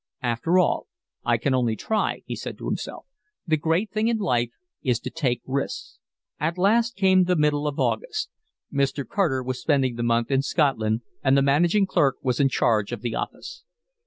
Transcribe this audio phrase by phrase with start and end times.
[0.23, 0.87] "After all,
[1.23, 3.05] I can only try," he said to himself.
[3.45, 4.49] "The great thing in life
[4.81, 5.99] is to take risks."
[6.39, 8.31] At last came the middle of August.
[8.73, 9.07] Mr.
[9.07, 13.01] Carter was spending the month in Scotland, and the managing clerk was in charge of
[13.01, 13.63] the office.